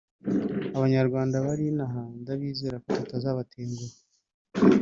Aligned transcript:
abanyarwanda 0.77 1.35
bari 1.45 1.63
inaha 1.71 2.01
ndabizea 2.21 2.75
ko 2.83 2.89
tutazabatenguha 2.97 3.97